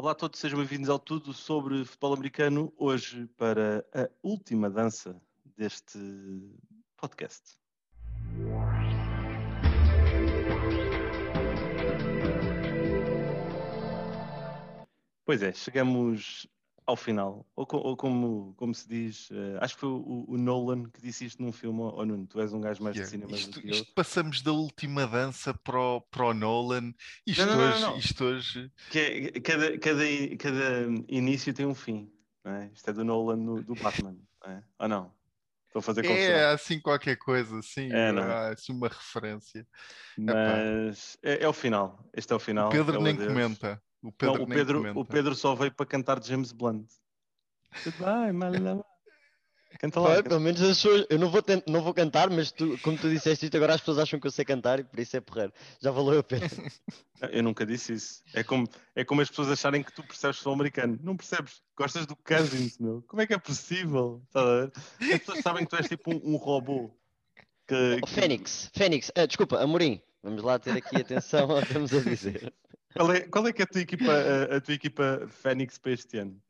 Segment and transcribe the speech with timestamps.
[0.00, 5.20] Olá a todos, sejam bem-vindos ao Tudo sobre Futebol Americano, hoje para a última dança
[5.56, 5.98] deste
[6.96, 7.58] podcast.
[15.24, 16.46] Pois é, chegamos
[16.88, 20.38] ao final, ou, co- ou como, como se diz, eh, acho que foi o, o
[20.38, 23.10] Nolan que disse isto num filme, ou Nuno, tu és um gajo mais de Yeah,
[23.10, 23.72] cinema do Isto, que eu.
[23.74, 26.94] isto passamos da última dança para o, para o Nolan.
[27.26, 27.98] Isto, Não, não, não, hoje, não.
[27.98, 28.72] isto hoje.
[28.94, 30.04] É- cada, cada,
[30.38, 32.10] cada início tem um fim,
[32.46, 32.70] é?
[32.72, 34.64] Isto é do Nolan no- do Batman, não é?
[34.78, 35.12] Ou não?
[35.66, 36.34] Estou a fazer confusão.
[36.36, 38.52] É assim qualquer coisa, assim, É, não é?
[38.52, 39.66] assim uma referência.
[40.16, 42.02] Mas é, é o final.
[42.14, 42.68] Este é o final.
[42.70, 43.26] o Pedro é nem adeus.
[43.26, 43.82] comenta.
[44.08, 46.88] O Não, Pedro o, nem Pedro, o Pedro só veio para cantar James Blunt.
[47.84, 48.82] Goodbye, my love.
[49.78, 50.22] Canta lá.
[50.22, 53.08] Pelo menos as pessoas, eu não vou, tent- não vou cantar, mas tu, como tu
[53.08, 55.52] disseste isto, agora as pessoas acham que eu sei cantar e por isso é porreiro.
[55.80, 56.46] Já valeu a pena.
[57.32, 58.22] Eu nunca disse isso.
[58.32, 60.98] É como, é como as pessoas acharem que tu percebes futebol americano.
[61.02, 61.60] Não percebes.
[61.76, 63.02] Gostas do Cousins, meu.
[63.08, 64.22] Como é que é possível?
[64.32, 64.72] Ver?
[65.14, 66.90] As pessoas sabem que tu és tipo um, um robô.
[67.66, 71.66] Que, Oh, que- Fênix, Fênix, ah, desculpa, Amorim, vamos lá ter aqui atenção ao que
[71.66, 72.54] estamos a dizer.
[72.94, 75.92] Qual é, qual é que é a tua equipa, a, a tua equipa Fênix para
[75.92, 76.40] este ano?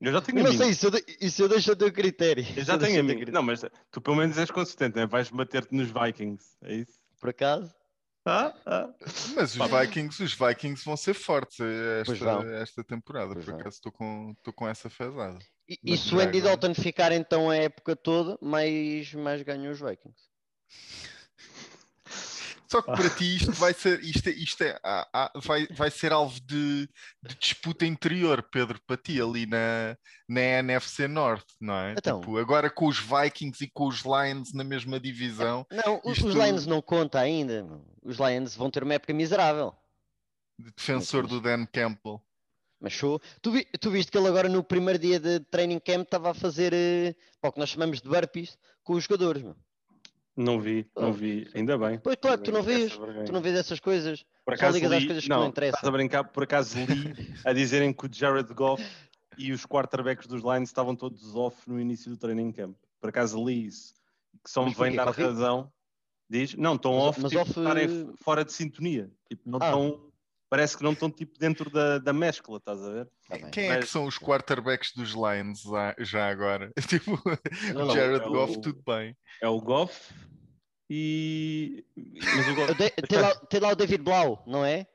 [0.00, 0.62] Eu já tenho Eu a não minha.
[0.64, 2.44] sei, isso eu, de- isso eu deixo a teu critério.
[2.56, 3.26] Eu já Isso tenho a minha.
[3.32, 5.06] Não, mas tu pelo menos és consistente, né?
[5.06, 6.56] vais bater-te nos Vikings.
[6.62, 7.00] É isso?
[7.20, 7.74] Por acaso?
[8.24, 8.94] Ah, ah.
[9.34, 9.70] Mas os.
[9.70, 13.32] Vikings, os Vikings vão ser fortes eh, esta, esta temporada.
[13.32, 15.38] Pois Por acaso estou com, estou com essa fezada.
[15.68, 19.80] E, e se o Andy Dalton ficar então a época toda, mais, mais ganham os
[19.80, 20.28] Vikings.
[22.70, 25.90] Só que para ti isto vai ser, isto, é- isto é, ah, ah, vai, vai
[25.90, 26.88] ser alvo de,
[27.22, 29.96] de disputa interior, Pedro, para ti ali na,
[30.28, 31.92] na NFC Norte, não é?
[31.96, 32.20] Então.
[32.20, 36.18] Tipo, agora com os Vikings e com os Lions na mesma divisão, Não, os, os
[36.18, 37.66] Isto- Lions não conta ainda.
[38.02, 39.74] Os Lions vão ter uma época miserável.
[40.58, 42.20] de defensor do Dan Campbell.
[42.80, 43.20] Mas show.
[43.42, 46.34] Tu, vi- tu viste que ele agora no primeiro dia de training camp estava a
[46.34, 49.42] fazer pá, o que nós chamamos de burpees com os jogadores.
[49.42, 49.56] Meu.
[50.40, 51.50] Não vi, não vi.
[51.52, 51.98] Ainda bem.
[51.98, 52.92] Pois claro, tu não vês,
[53.26, 54.24] tu não vês essas coisas.
[54.44, 55.76] Por só acaso ligas às li- coisas que não interessam.
[55.78, 56.84] Estás a brincar, por acaso li
[57.44, 58.84] a dizerem que o Jared Goff
[59.36, 62.76] e os quarterbacks dos Lions estavam todos off no início do training camp.
[63.00, 63.94] Por acaso li isso.
[64.44, 65.72] Que só me vem dar razão.
[66.30, 66.54] Diz?
[66.54, 69.10] Não, estão off, mas tipo, off, estarem eh, fora de sintonia.
[69.28, 69.64] Tipo, não Ah.
[69.66, 70.07] estão.
[70.50, 73.08] Parece que não estão tipo dentro da, da mescla, estás a ver?
[73.28, 73.38] Tá.
[73.50, 76.72] Quem é que Mas- são os quarterbacks dos Lions já, já agora?
[76.88, 77.20] Tipo,
[77.74, 79.14] Não, o não, Jared é o- Goff, tudo bem.
[79.42, 80.14] É o Goff
[80.90, 81.84] e.
[81.96, 82.70] Mas o Goff...
[82.72, 84.86] O de- Tem lá, tem lá o David Blau, não é?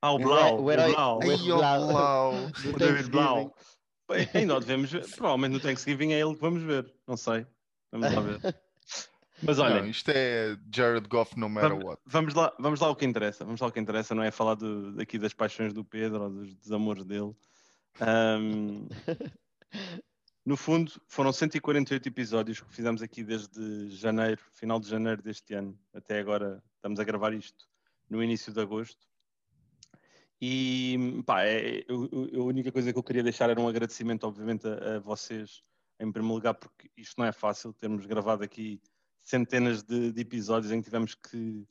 [0.00, 0.38] Ah, o o Blau.
[0.38, 1.18] herói- O o herói- Blau.
[1.18, 1.46] o Ai, herói-
[1.92, 2.32] Blau.
[2.74, 3.10] O David.
[3.10, 3.54] Blau.
[4.10, 5.06] Bem, Ainda o devemos ver.
[5.10, 6.92] Provavelmente no Thanksgiving é ele que vamos ver.
[7.06, 7.46] Não sei.
[7.92, 8.40] Vamos lá ver.
[9.42, 12.02] Mas olha, Não, isto é Jared Goff no matter vamos, what.
[12.06, 13.44] vamos lá, vamos lá ao que interessa.
[13.44, 16.30] Vamos lá ao que interessa, não é falar do, daqui das paixões do Pedro ou
[16.30, 17.34] dos desamores dele.
[18.00, 18.86] Ahm,
[20.46, 25.78] no fundo, foram 148 episódios que fizemos aqui desde janeiro, final de janeiro deste ano,
[25.92, 27.66] até agora estamos a gravar isto
[28.08, 29.06] no início de agosto.
[30.40, 34.24] E pá, é, eu- eu- a única coisa que eu queria deixar era um agradecimento,
[34.24, 35.62] obviamente, a, a vocês,
[36.00, 38.80] em primeiro lugar, porque isto não é fácil, termos gravado aqui
[39.22, 41.64] centenas de, de episódios em que tivemos que,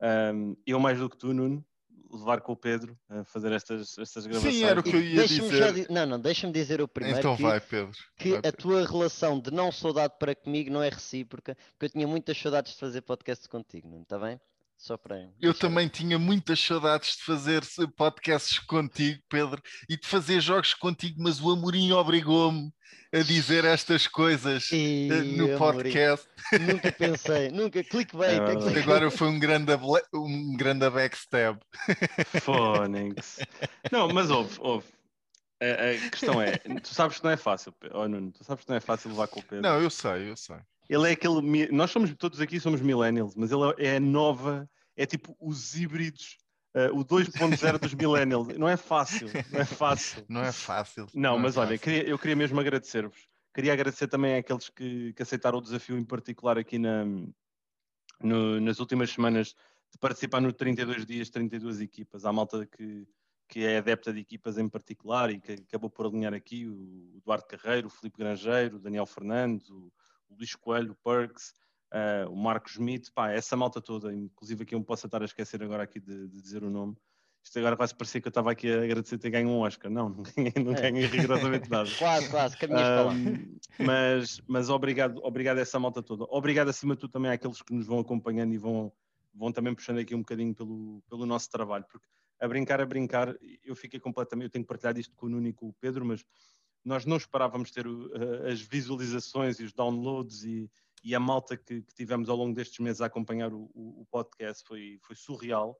[0.00, 1.64] ahm, eu mais do que tu, Nuno,
[2.10, 4.54] levar com o Pedro a fazer estas, estas gravações.
[4.54, 5.86] Sim, era o que eu ia deixa-me já dizer.
[5.88, 7.90] di- Não, não, deixa-me dizer o primeiro Então que, vai, Pedro.
[8.16, 8.58] que Vai, a Pedro.
[8.62, 12.74] tua relação de não saudade para comigo não é recíproca, porque eu tinha muitas saudades
[12.74, 14.40] de fazer podcast contigo, não está bem?
[14.78, 15.16] Só para.
[15.40, 17.62] Eu deixar- também tinha muitas saudades de fazer
[17.96, 22.70] podcasts contigo, Pedro, e de fazer jogos contigo, mas o Amorim obrigou-me
[23.12, 26.28] a dizer estas coisas eh, Ih, no Amorim, podcast.
[26.60, 27.82] Nunca pensei, nunca.
[27.82, 28.38] Clickbait.
[28.40, 28.82] É é clickbait.
[28.82, 31.58] Agora foi um grande, able- um grande backstab.
[32.40, 33.38] Fónix.
[33.90, 34.86] Não, mas ouve, ouve.
[35.60, 38.70] A, a questão é, tu sabes que não é fácil, oh, Nuno, tu sabes que
[38.70, 39.62] não é fácil levar com o Pedro.
[39.62, 40.58] Não, eu sei, eu sei.
[40.88, 41.68] Ele é aquele.
[41.72, 46.36] Nós somos, todos aqui somos millennials, mas ele é nova, é tipo os híbridos,
[46.74, 48.48] eh, o 2.0 dos millennials.
[48.56, 50.24] Não é fácil, não é fácil.
[50.28, 51.06] Não é fácil.
[51.14, 51.80] Não, é mas olha, fácil.
[51.82, 53.28] queria- eu queria mesmo agradecer-vos.
[53.54, 57.04] Queria agradecer também àqueles que, que aceitaram o desafio em particular aqui na,
[58.20, 59.54] no- nas últimas semanas
[59.92, 62.24] de participar no 32 dias, 32 equipas.
[62.24, 63.06] Há malta que,
[63.48, 67.46] que é adepta de equipas em particular e que acabou por alinhar aqui o Eduardo
[67.46, 69.90] Carreiro, o Filipe Grangeiro, o Daniel Fernandes, o,
[70.28, 71.54] o Luís Coelho, o Perks,
[71.92, 75.24] ah, o Marcos Schmidt, pá, essa malta toda, inclusive aqui eu me posso estar a
[75.24, 76.96] esquecer agora aqui de, de dizer o nome.
[77.42, 79.88] Isto agora quase parecia que eu estava aqui a agradecer ter ganho um Oscar.
[79.88, 80.80] Não, não ganhei, não É.
[80.82, 81.88] ganhei rigorosamente nada.
[81.96, 83.14] Quase, quase, caminhas para lá.
[83.78, 86.24] Mas, mas obrigado, obrigado a essa malta toda.
[86.24, 88.92] Obrigado acima de tudo também àqueles que nos vão acompanhando e vão,
[89.32, 92.04] vão também puxando aqui um bocadinho pelo, pelo nosso trabalho, porque
[92.40, 93.34] a brincar, a brincar,
[93.64, 96.04] eu fiquei completamente, eu tenho que partilhar isto com o Nuno e com o Pedro,
[96.04, 96.24] mas
[96.86, 100.70] nós não esperávamos ter uh, as visualizações e os downloads e,
[101.02, 104.06] e a malta que, que, tivemos ao longo destes meses a acompanhar o, o, o,
[104.08, 105.76] podcast foi, foi surreal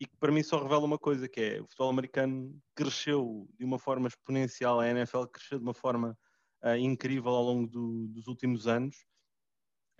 [0.00, 3.64] e que para mim só revela uma coisa, que é o futebol americano cresceu de
[3.64, 6.18] uma forma exponencial, a NFL cresceu de uma forma
[6.64, 9.06] uh, incrível ao longo do, dos últimos anos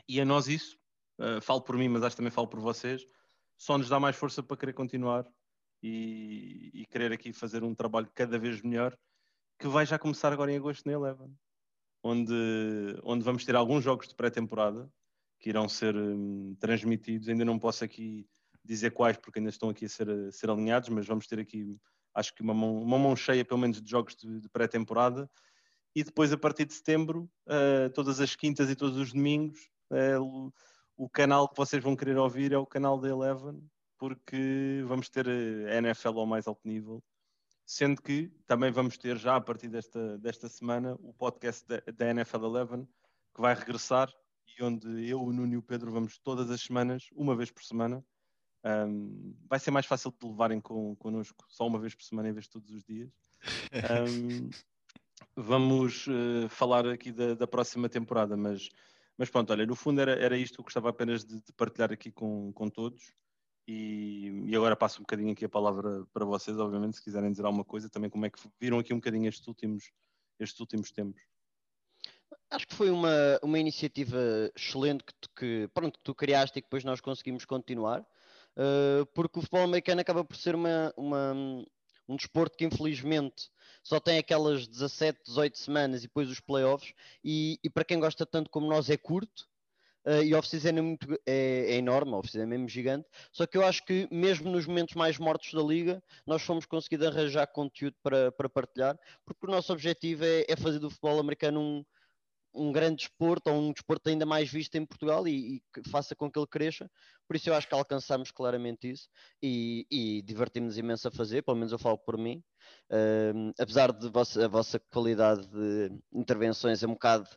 [0.09, 0.77] e a nós isso,
[1.21, 3.07] uh, falo por mim, mas acho que também falo por vocês,
[3.57, 5.25] só nos dá mais força para querer continuar
[5.81, 8.99] e, e querer aqui fazer um trabalho cada vez melhor,
[9.61, 11.31] que vai já começar agora em agosto na Eleven,
[12.03, 12.33] onde,
[13.05, 14.91] onde vamos ter alguns jogos de pré-temporada
[15.39, 17.29] que irão ser um, transmitidos.
[17.29, 18.27] Ainda não posso aqui
[18.65, 21.77] dizer quais, porque ainda estão aqui a ser, a ser alinhados, mas vamos ter aqui,
[22.15, 25.31] acho que uma mão, uma mão cheia, pelo menos, de jogos de, de pré-temporada.
[25.95, 29.59] E depois, a partir de setembro, uh, todas as quintas e todos os domingos,
[29.91, 30.53] uh, o,
[30.97, 33.63] o, canal que vocês vão querer ouvir é o canal da Eleven,
[33.99, 37.03] porque vamos ter a NFL ao mais alto nível,
[37.71, 42.11] sendo que também vamos ter já a partir desta, desta semana o podcast da, da
[42.11, 42.85] NFL Eleven,
[43.33, 44.13] que vai regressar
[44.59, 47.63] e onde eu, o Nuno e o Pedro vamos todas as semanas, uma vez por
[47.63, 48.05] semana.
[48.65, 52.33] Um, vai ser mais fácil de levarem com, connosco só uma vez por semana em
[52.33, 53.09] vez de todos os dias.
[53.73, 54.51] Um,
[55.37, 58.69] vamos uh, falar aqui da, da, próxima temporada, mas,
[59.17, 61.93] mas pronto, olha, no fundo era, era isto que eu gostava apenas de, de partilhar
[61.93, 63.15] aqui com, com todos.
[63.73, 67.45] E, e, agora passo um bocadinho aqui a palavra para vocês, obviamente, se quiserem dizer
[67.45, 69.93] alguma coisa, também como é que viram aqui um bocadinho estes últimos,
[70.41, 71.23] estes últimos tempos.
[72.51, 74.19] Acho que foi uma, uma iniciativa
[74.57, 79.07] excelente que, tu, que, pronto, que tu criaste e que depois nós conseguimos continuar, uh,
[79.15, 81.33] porque o futebol americano acaba por ser uma, uma,
[82.09, 83.51] um desporto que infelizmente
[83.85, 88.27] só tem aquelas 17, 18 semanas e depois os playoffs, e, e para quem gosta
[88.27, 89.49] tanto como nós é curto,
[90.07, 93.07] Uh, e off-season é, muito, é, é enorme, off-season é mesmo gigante.
[93.31, 97.07] Só que eu acho que, mesmo nos momentos mais mortos da liga, nós fomos conseguindo
[97.07, 101.61] arranjar conteúdo para, para partilhar, porque o nosso objetivo é, é fazer do futebol americano
[101.61, 101.85] um,
[102.55, 106.15] um grande desporto, ou um desporto ainda mais visto em Portugal e, e, que faça
[106.15, 106.91] com que ele cresça.
[107.27, 109.09] Por isso eu acho que alcançamos claramente isso
[109.43, 112.43] e, e divertimos imenso a fazer, pelo menos eu falo por mim.
[112.91, 117.29] Uh, apesar de vossa, a vossa qualidade de intervenções é um bocado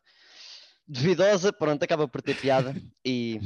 [0.88, 2.76] duvidosa, pronto, acaba por ter piada
[3.06, 3.40] e,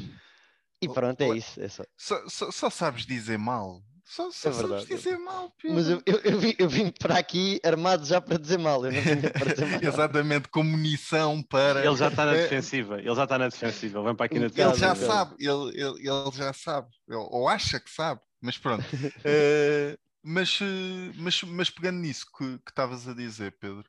[0.81, 1.61] e pronto, é isso.
[1.61, 1.83] É só.
[1.97, 3.81] Só, só, só sabes dizer mal.
[4.09, 5.75] Só, só é verdade, sabes dizer mal, Pedro.
[5.75, 8.91] Mas eu, eu, eu, vim, eu, vim, para aqui armado já para dizer mal, eu
[8.93, 9.83] não vim para dizer mal.
[9.83, 11.85] Exatamente, com munição para.
[11.85, 14.71] Ele já está na defensiva, ele já está na defensiva, vem para aqui na defensiva.
[14.71, 18.83] Ele já sabe, ele, ele, ele já sabe, ele, ou acha que sabe, mas pronto.
[18.83, 23.83] uh, mas, eh, mas, mas pegando nisso que estavas a dizer, Pedro,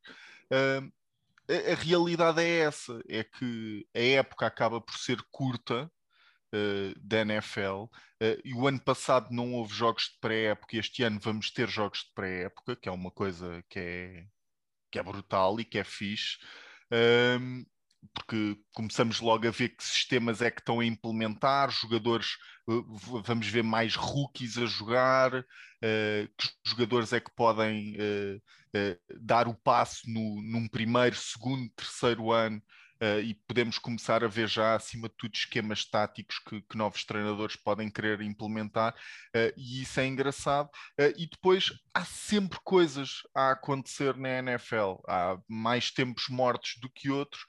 [0.53, 0.93] uh,
[1.49, 5.91] a, a, realidade é essa: é que a época acaba por ser curta
[6.55, 7.91] uh, da NFL uh,
[8.45, 10.77] e o ano passado não houve jogos de pré-época.
[10.77, 14.27] Este ano vamos ter jogos de pré-época, que é uma coisa que é,
[14.91, 16.39] que é brutal e que é fixe.
[18.15, 22.37] Porque começamos logo a ver que sistemas é que estão a implementar, jogadores,
[22.69, 25.45] uh, vamos ver mais rookies a jogar, uh,
[26.37, 28.41] que jogadores é que podem uh,
[29.21, 32.62] dar o passo no, num primeiro, segundo, terceiro ano
[33.00, 37.05] Uh, e podemos começar a ver já, acima de tudo, esquemas táticos que, que novos
[37.05, 40.69] treinadores podem querer implementar, uh, e isso é engraçado.
[41.00, 46.90] Uh, e depois há sempre coisas a acontecer na NFL, há mais tempos mortos do
[46.90, 47.45] que outros,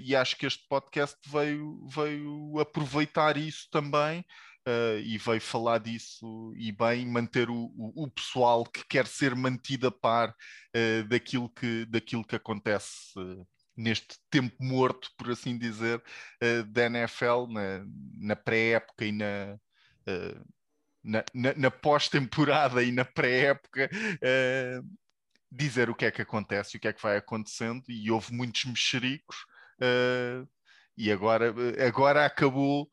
[0.00, 4.24] e acho que este podcast veio, veio aproveitar isso também.
[4.66, 9.34] Uh, e veio falar disso e bem manter o, o, o pessoal que quer ser
[9.34, 13.46] mantido a par uh, daquilo, que, daquilo que acontece uh,
[13.78, 16.02] neste tempo morto, por assim dizer,
[16.42, 17.86] uh, da NFL, na,
[18.18, 19.56] na pré-época e na,
[20.08, 20.46] uh,
[21.02, 24.98] na, na, na pós-temporada e na pré-época, uh,
[25.50, 28.34] dizer o que é que acontece e o que é que vai acontecendo, e houve
[28.34, 29.36] muitos mexericos.
[30.96, 31.54] e agora,
[31.86, 32.90] agora acabou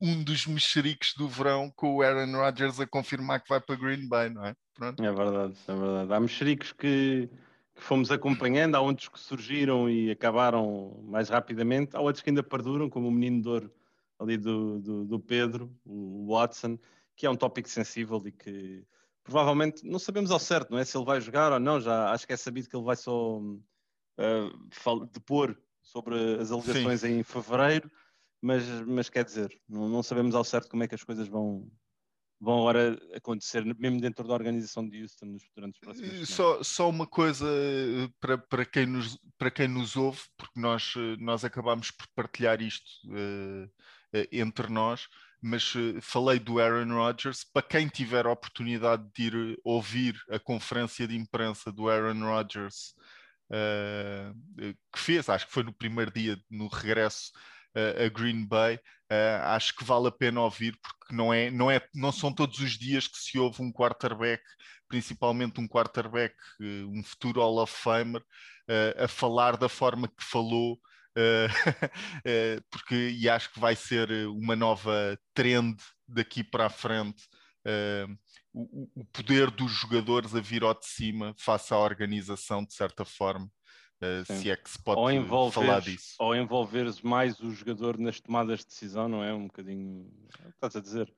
[0.00, 4.08] um dos mexericos do verão com o Aaron Rodgers a confirmar que vai para Green
[4.08, 4.56] Bay, não é?
[4.74, 5.04] Pronto.
[5.04, 6.12] É verdade, é verdade.
[6.12, 7.30] Há mexericos que
[7.76, 12.42] que fomos acompanhando, há outros que surgiram e acabaram mais rapidamente, há outros que ainda
[12.42, 13.74] perduram, como o menino de ouro
[14.18, 16.78] ali do, do, do Pedro, o Watson,
[17.14, 18.82] que é um tópico sensível e que
[19.22, 20.84] provavelmente não sabemos ao certo, não é?
[20.84, 23.38] Se ele vai jogar ou não, já acho que é sabido que ele vai só
[23.38, 27.18] uh, depor sobre as alegações Sim.
[27.18, 27.90] em fevereiro,
[28.40, 31.70] mas, mas quer dizer, não, não sabemos ao certo como é que as coisas vão,
[32.40, 36.28] vão agora acontecer, mesmo dentro da organização de Houston durante os próximos anos.
[36.28, 40.94] Só, só uma coisa eh, para, para, quem nos, para quem nos ouve, porque nós,
[40.96, 43.70] eh, nós acabamos por partilhar isto uh,
[44.30, 45.08] entre nós.
[45.40, 47.44] mas uh, falei do Aaron Rodgers.
[47.44, 52.94] Para quem tiver a oportunidade de ir ouvir a conferência de imprensa do Aaron Rodgers,
[53.50, 54.34] uh,
[54.92, 57.32] que fez, acho que foi no primeiro dia no regresso
[57.76, 58.78] a Green Bay,
[59.44, 62.72] acho que vale a pena ouvir, porque não, é, não, é, não são todos os
[62.78, 64.42] dias que se ouve um quarterback,
[64.88, 68.22] principalmente um quarterback, um futuro Hall of Famer,
[68.98, 70.80] a falar da forma que falou
[72.70, 77.24] porque e acho que vai ser uma nova trend daqui para a frente
[77.66, 78.18] uh,
[78.52, 83.04] o, o, poder dos jogadores a vir ao de cima face à organização de certa
[83.04, 83.50] forma
[84.24, 88.60] se é que se pode ou falar disso ou envolveres mais o jogador nas tomadas
[88.60, 90.10] de decisão não é um bocadinho
[90.50, 91.12] estás a dizer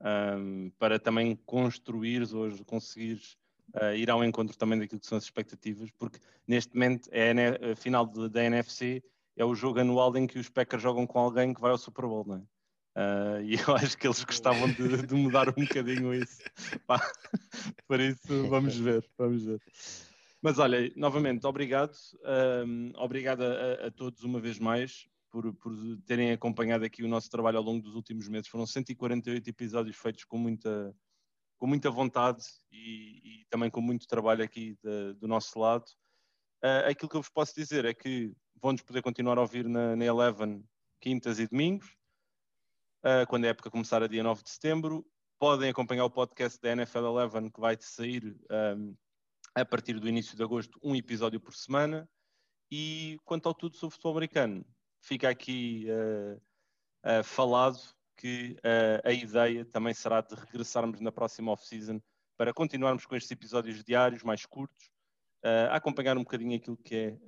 [0.00, 3.36] um, para também construires ou conseguires
[3.96, 7.76] ir ao encontro também daquilo que são as expectativas porque neste momento é a, a
[7.76, 9.02] final da NFC
[9.36, 12.06] é o jogo anual em que os Packers jogam com alguém que vai ao Super
[12.06, 12.42] Bowl, não é?
[12.94, 16.42] Uh, e eu acho que eles gostavam de, de mudar um bocadinho isso.
[16.86, 17.00] Pá,
[17.86, 19.60] por isso, vamos ver, vamos ver.
[20.42, 21.96] Mas olha, novamente, obrigado.
[22.66, 25.72] Um, obrigado a, a, todos uma vez mais por, por,
[26.04, 28.48] terem acompanhado aqui o nosso trabalho ao longo dos últimos meses.
[28.48, 30.92] Foram 148 episódios feitos com muita,
[31.56, 35.84] com muita vontade e, e também com muito trabalho aqui de, do nosso lado.
[36.60, 39.94] Uh, aquilo que eu vos posso dizer é que vão-nos poder continuar a ouvir na,
[39.94, 40.64] na Eleven
[41.00, 41.86] quintas e domingos,
[43.04, 45.06] uh, quando a época começar a dia 9 de setembro.
[45.38, 48.36] Podem acompanhar o podcast da NFL Eleven, que vai sair
[48.76, 48.96] um,
[49.54, 52.08] a partir do início de agosto, um episódio por semana.
[52.70, 54.64] E quanto ao tudo sobre futebol americano,
[55.00, 56.40] fica aqui uh,
[57.04, 57.78] uh, falado
[58.16, 62.00] que uh, a ideia também será de regressarmos na próxima off-season
[62.36, 64.90] para continuarmos com estes episódios diários mais curtos,
[65.70, 67.18] a acompanhar um bocadinho aquilo que é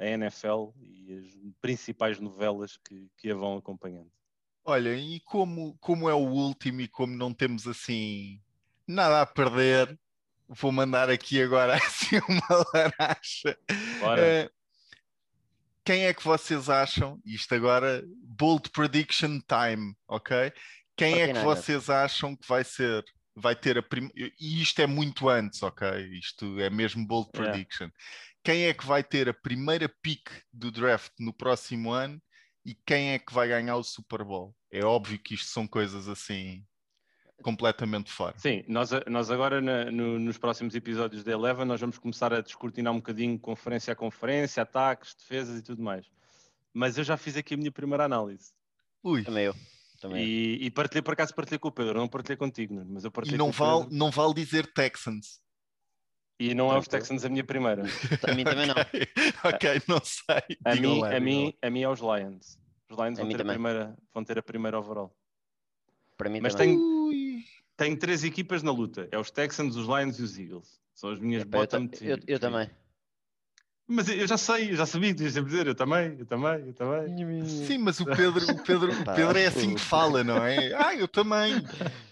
[0.00, 4.10] a NFL e as principais novelas que, que a vão acompanhando.
[4.64, 8.40] Olha, e como, como é o último e como não temos assim
[8.86, 9.98] nada a perder,
[10.48, 13.58] vou mandar aqui agora assim uma laracha.
[13.70, 14.50] Uh,
[15.84, 17.20] quem é que vocês acham?
[17.24, 20.52] Isto agora, bold prediction time, ok?
[20.96, 24.14] Quem é que vocês acham que vai ser vai ter a primeira.
[24.38, 25.88] E isto é muito antes, ok?
[26.18, 27.84] Isto é mesmo bold prediction.
[27.84, 27.96] Yeah.
[28.44, 32.20] Quem é que vai ter a primeira pick do draft no próximo ano
[32.64, 34.54] e quem é que vai ganhar o Super Bowl?
[34.70, 36.64] É óbvio que isto são coisas assim
[37.42, 38.34] completamente fora.
[38.38, 42.40] Sim, nós, nós agora na, no, nos próximos episódios da Eleven nós vamos começar a
[42.40, 46.06] descortinar um bocadinho conferência a conferência, ataques, defesas e tudo mais.
[46.72, 48.52] Mas eu já fiz aqui a minha primeira análise.
[49.02, 49.24] Ui.
[49.24, 49.54] Também eu.
[50.00, 50.24] Também.
[50.24, 53.36] E, e partilhei, por acaso, partilhei com o Pedro, não partilhei contigo, mas eu partilhei
[53.36, 55.40] E não, vale, não vale dizer Texans.
[56.40, 57.82] E não é os Texans a minha primeira.
[58.28, 58.74] a mim também não.
[59.44, 60.56] ok, não sei.
[60.64, 62.58] A mim, lá, a, mim, a mim é os Lions.
[62.90, 65.14] Os Lions vão ter, a primeira, vão ter a primeira overall.
[66.16, 66.76] Para mim Mas também.
[66.76, 67.01] Tem,
[67.82, 69.08] tem três equipas na luta.
[69.10, 70.80] É os Texans, os Lions e os Eagles.
[70.94, 72.70] São as minhas é, bottom eu, eu, eu também.
[73.88, 76.24] Mas eu já sei, eu já sabia que tu ias sempre dizer, eu também, eu
[76.24, 77.46] também, eu também.
[77.46, 80.72] Sim, mas o Pedro, o Pedro, o Pedro é assim que fala, não é?
[80.74, 81.54] Ah, eu também.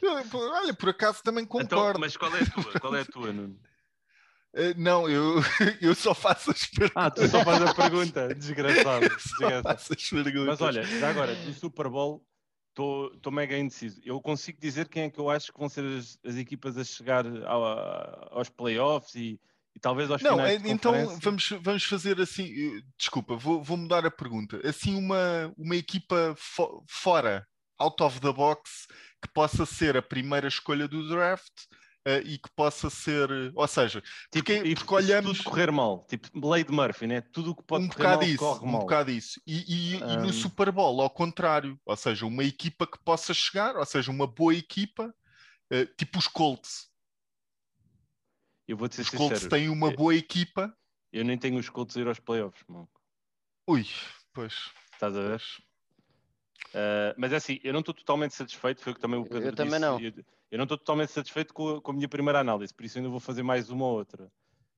[0.03, 1.91] Eu, olha, por acaso também então, concordo.
[1.91, 2.81] Então, mas qual é a tua?
[2.81, 3.57] Qual é a tua, Nuno?
[4.53, 5.37] Uh, não, eu,
[5.81, 6.97] eu só faço as perguntas.
[6.97, 9.09] Ah, tu só fazes a pergunta, desgraçado.
[9.17, 10.47] desgraçado.
[10.47, 12.27] Mas olha, já agora, do Super Bowl,
[13.15, 14.01] estou mega indeciso.
[14.05, 16.85] Eu consigo dizer quem é que eu acho que vão ser as, as equipas a
[16.85, 19.41] chegar ao, aos playoffs e
[19.75, 22.45] e talvez aos Não, finais então vamos, vamos fazer assim.
[22.45, 24.61] Eh, desculpa, vou, vou mudar a pergunta.
[24.69, 27.47] Assim, uma, uma equipa fo fora,
[27.79, 28.87] out of the box,
[29.23, 31.53] que possa ser a primeira escolha do draft.
[32.07, 34.01] Uh, e que possa ser, ou seja,
[34.33, 37.21] tipo, porque, porque olhamos tudo correr mal, tipo Blade Murphy, né?
[37.21, 38.81] Tudo o que pode um correr mal isso, corre um mal.
[38.81, 39.39] bocado isso.
[39.47, 40.11] E, e, um...
[40.13, 44.11] e, no Super Bowl, ao contrário, ou seja, uma equipa que possa chegar, ou seja,
[44.11, 45.15] uma boa equipa,
[45.71, 46.91] uh, tipo os Colts,
[48.71, 49.31] eu vou ser os sincero.
[49.31, 50.73] Colts têm uma boa equipa.
[51.13, 53.01] Eu nem tenho os Colts a ir aos playoffs, Monco.
[53.67, 53.85] Ui,
[54.33, 54.71] pois.
[54.93, 55.43] Estás a ver?
[56.69, 59.39] Uh, mas é assim, eu não estou totalmente satisfeito, foi o que também o Pedro
[59.39, 59.57] eu disse.
[59.57, 59.99] Também não.
[59.99, 60.13] Eu,
[60.51, 63.11] eu, não estou totalmente satisfeito com a, com a, minha primeira análise, por isso ainda
[63.11, 64.31] vou fazer mais uma ou outra.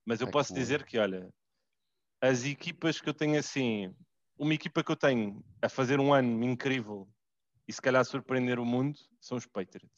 [0.04, 1.32] Mas eu é posso dizer que, olha,
[2.20, 3.94] as equipas que eu tenho assim,
[4.38, 7.08] uma equipa que eu tenho a fazer um ano incrível
[7.66, 9.90] e se calhar surpreender o mundo são os Patriots.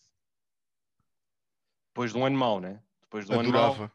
[1.89, 2.83] Depois de um ano mau, né?
[3.03, 3.85] Depois do Adorava.
[3.85, 3.93] ano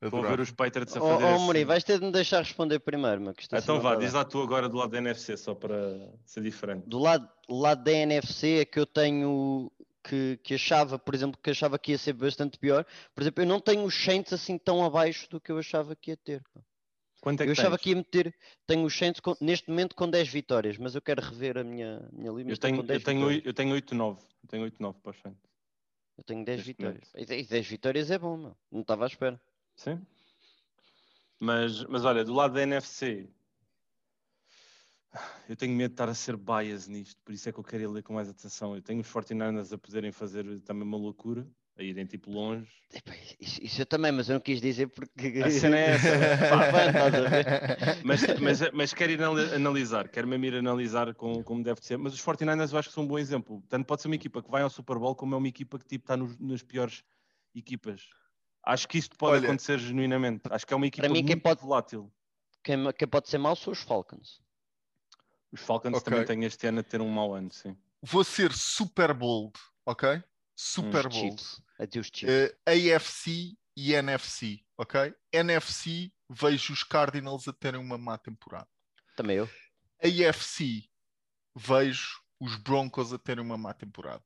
[0.00, 2.40] mau, vou ver os Patriots a fazer Oh, oh Muri, vais ter de me deixar
[2.40, 6.12] responder primeiro, meu, Então vá, diz lá tu agora do lado da NFC, só para
[6.24, 6.86] ser diferente.
[6.86, 9.70] Do lado, lado da NFC é que eu tenho...
[10.02, 12.86] Que, que achava, por exemplo, que achava que ia ser bastante pior.
[13.14, 16.12] Por exemplo, eu não tenho os Saints assim tão abaixo do que eu achava que
[16.12, 16.42] ia ter.
[17.20, 17.82] Quanto é que eu achava tens?
[17.82, 18.34] que ia meter.
[18.66, 22.08] Tenho os Saints com- neste momento com 10 vitórias, mas eu quero rever a minha,
[22.12, 22.50] minha linha.
[22.50, 24.18] Eu tenho, com 10 eu, tenho, eu tenho 8-9.
[24.42, 25.50] Eu tenho 8-9 para os Saints.
[26.16, 27.10] Eu tenho 10 neste vitórias.
[27.14, 28.56] E 10 10 vitórias é bom, meu.
[28.72, 29.38] Não estava à espera.
[29.76, 30.00] Sim.
[31.38, 33.28] Mas, mas olha, do lado da NFC,
[35.48, 37.82] eu tenho medo de estar a ser bias nisto, por isso é que eu quero
[37.82, 38.74] ir ler com mais atenção.
[38.76, 42.70] Eu tenho os 49ers a poderem fazer também uma loucura, a irem tipo longe.
[42.92, 45.40] Epá, Isso, isso eu também, mas eu não quis dizer porque.
[45.44, 46.10] A cena é essa.
[48.04, 51.96] Mas, mas, mas quero ir anali- analisar, quero mesmo ir analisar com, como deve ser.
[51.96, 53.62] Mas os 49ers eu acho que são um bom exemplo.
[53.68, 55.84] Tanto pode ser uma equipa que vai ao Super Bowl, como é uma equipa que
[55.86, 57.02] tipo, está nos- nas piores
[57.54, 58.02] equipas.
[58.64, 60.42] Acho que isto pode Olha- acontecer genuinamente.
[60.50, 62.10] Acho que é uma equipa mim, quem muito pode- volátil.
[62.62, 64.40] Quem, quem pode ser mau são os Falcons.
[65.52, 66.04] Os Falcons Ok.
[66.04, 67.76] também têm este ano a ter um mau ano, sim.
[68.02, 69.52] Vou ser super bold,
[69.84, 70.22] ok?
[70.56, 71.42] Super Os bold.
[71.98, 72.54] Os Chiefs.
[72.66, 75.14] Eh, AFC e NFC, ok?
[75.32, 78.68] NFC, vejo os Cardinals a terem uma má temporada.
[79.16, 79.48] Também eu.
[80.02, 80.88] AFC,
[81.56, 84.22] vejo os Broncos a terem uma má temporada.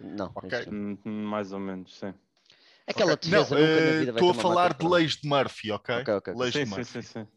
[0.00, 0.32] Não.
[0.34, 0.58] Ok.
[0.58, 0.98] isso não.
[1.04, 2.14] Hum, Mais ou menos, sim.
[2.86, 3.30] Aquela Ok.
[3.30, 4.94] Não, defesa nunca na eh, vida vai Estou a uma má falar de temporada.
[4.96, 5.96] leis de Murphy, ok?
[5.96, 6.40] Ok, ok, ok.
[6.40, 7.02] Leis Sim, de sim, Murphy.
[7.02, 7.28] sim, sim.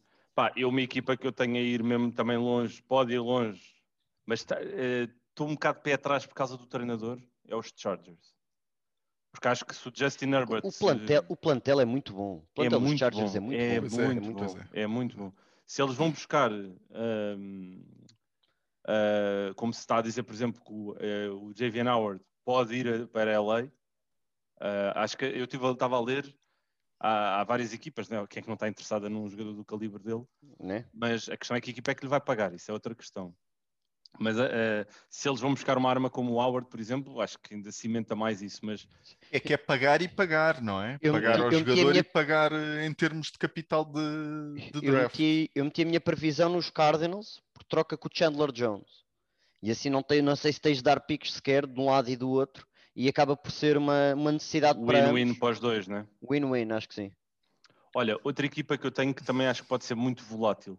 [0.41, 3.61] Pá, eu uma equipa que eu tenho a ir mesmo também longe, pode ir longe,
[4.25, 7.71] mas tá- eh, estou um bocado de pé atrás por causa do treinador, é os
[7.75, 8.33] Chargers.
[9.31, 10.65] Porque acho que se o Justin Herbert...
[10.65, 12.37] O se- plantel, o plantel é muito bom.
[12.37, 13.79] O é plantel dos muito Chargers bom, é muito é bom.
[13.81, 14.59] Pois é, muito muito bom, bom.
[14.73, 15.33] é muito bom.
[15.67, 17.85] Se eles vão buscar, hum,
[18.87, 22.73] ah, como se está a dizer, por exemplo, que o, eh, o Javian Howard pode
[22.73, 23.67] ir a- para LA,
[24.59, 26.35] ah, acho que eu tive, estava a ler,
[27.01, 28.25] há, há várias equipas, né?
[28.27, 30.23] quem é que não está interessada num jogador do calibre dele,
[30.59, 30.85] Né?
[30.93, 32.93] mas a questão é que a equipa é que lhe vai pagar, isso é outra
[32.95, 33.33] questão.
[34.19, 37.55] Mas ah, se eles vão buscar uma arma como o Howard, por exemplo, acho que
[37.55, 38.85] ainda cimenta mais isso, mas
[39.31, 40.97] É que é pagar e pagar, não é?
[41.01, 44.71] Eu pagar meti- ao eu jogador minha- e pagar eh, em termos de capital de,
[44.71, 45.17] de Eu draft.
[45.17, 49.05] meti, eu meti a minha previsão nos Cardinals por troca com o Chandler Jones.
[49.63, 52.09] E assim não, tem, não sei se tens de dar piques sequer de um lado
[52.09, 52.67] e do outro.
[52.95, 56.05] E acaba por ser uma, uma necessidade para win-win para os dois, né?
[56.29, 57.11] Win-win, acho que sim.
[57.95, 60.77] Olha, outra equipa que eu tenho que também acho que pode ser muito volátil.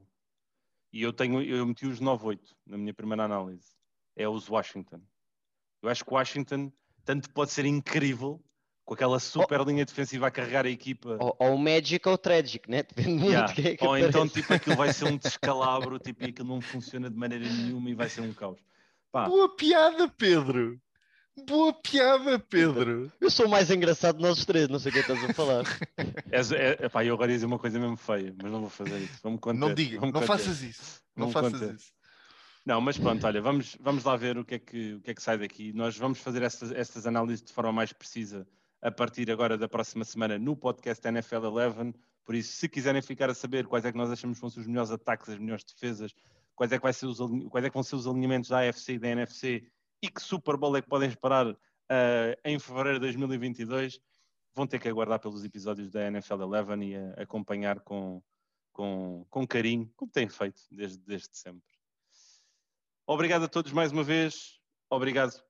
[0.92, 3.70] E eu tenho, eu meti os 9-8 na minha primeira análise.
[4.14, 5.01] É os Washington.
[5.83, 6.70] Eu acho que o Washington
[7.05, 8.42] tanto pode ser incrível
[8.85, 11.16] com aquela super linha defensiva a carregar a equipa.
[11.20, 12.83] Ou, ou o Magic ou o Tragic, né?
[12.83, 13.46] Depende muito Yeah.
[13.46, 16.48] de quem é que Ou então tipo aquilo vai ser um descalabro tipo, e aquilo
[16.48, 18.61] não funciona de maneira nenhuma e vai ser um caos.
[19.11, 20.81] Pá, Boa piada, Pedro!
[21.37, 23.11] Boa piada, Pedro!
[23.18, 25.33] Eu sou o mais engraçado de nós os três, não sei o que estás a
[25.33, 25.64] falar.
[26.31, 28.99] és, é, epá, eu agora ia dizer uma coisa mesmo feia, mas não vou fazer
[28.99, 29.18] isso.
[29.23, 29.59] Vamos conter.
[29.59, 30.27] Não diga, vamos não conter.
[30.27, 31.01] faças isso.
[31.16, 31.75] Não Vamos faças conter.
[31.75, 31.92] isso.
[32.66, 35.14] Não, mas pronto, olha, vamos, vamos lá ver o que, é que, o que é
[35.14, 35.73] que sai daqui.
[35.73, 38.47] Nós vamos fazer estas, estas análises de forma mais precisa
[38.83, 41.95] a partir agora da próxima semana no podcast NFL 11.
[42.25, 44.61] Por isso, se quiserem ficar a saber quais é que nós achamos que vão ser
[44.61, 46.12] os melhores ataques, as melhores defesas,
[46.55, 47.18] quais é que, vai ser os,
[47.51, 49.66] quais é que vão ser os alinhamentos da AFC e da NFC
[50.02, 51.46] e que Super Bowl é que podem esperar
[51.88, 54.00] ah, em fevereiro de 2022,
[54.54, 58.22] vão ter que aguardar pelos episódios da NFL 11 e a- acompanhar com,
[58.72, 61.70] com, com carinho, como têm feito desde, desde sempre.
[63.06, 64.58] Obrigado a todos mais uma vez.
[64.90, 65.42] Obrigado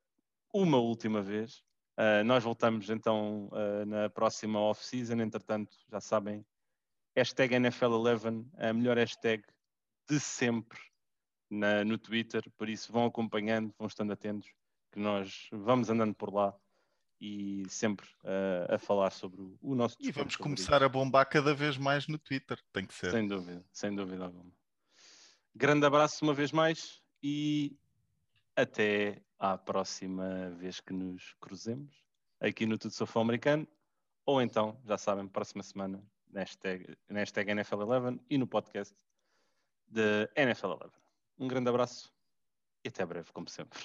[0.52, 1.62] uma última vez.
[1.98, 5.20] Uh, nós voltamos então uh, na próxima off-season.
[5.20, 6.44] Entretanto, já sabem,
[7.14, 9.44] hashtag NFL11, a melhor hashtag
[10.08, 10.91] de sempre
[11.52, 12.42] na- no Twitter.
[12.56, 14.48] Por isso, vão acompanhando, vão estando atentos,
[14.90, 16.54] que nós vamos andando por lá
[17.20, 21.54] e sempre uh, a falar sobre o, o nosso E vamos começar a bombar cada
[21.54, 22.58] vez mais no Twitter.
[22.72, 23.12] Tem que ser.
[23.12, 24.52] Sem dúvida, sem dúvida alguma.
[25.54, 27.76] Grande abraço uma vez mais e
[28.56, 31.94] até à próxima vez que nos cruzemos
[32.40, 33.68] aqui no Tudo Sofá Americano
[34.24, 38.94] ou então, já sabem, próxima semana na hashtag, na hashtag NFL11 e no podcast
[39.86, 41.01] de NFL11.
[41.42, 42.14] Um grande abraço
[42.85, 43.81] e até breve, como sempre.